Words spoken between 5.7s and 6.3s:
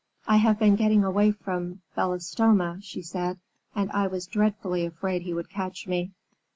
me."